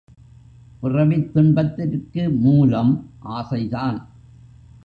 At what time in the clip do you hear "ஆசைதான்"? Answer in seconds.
3.19-3.99